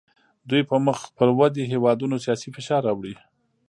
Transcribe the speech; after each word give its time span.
دوی 0.49 0.61
په 0.69 0.75
مخ 0.85 0.99
پر 1.17 1.27
ودې 1.37 1.63
هیوادونو 1.73 2.15
سیاسي 2.25 2.49
فشار 2.55 2.81
راوړي 2.87 3.13